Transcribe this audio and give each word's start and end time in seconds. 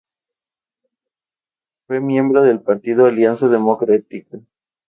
Fue 1.85 1.99
miembro 1.99 2.41
del 2.43 2.59
Partido 2.59 3.05
Alianza 3.05 3.49
Democrática. 3.49 4.39